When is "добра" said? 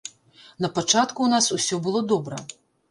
2.15-2.45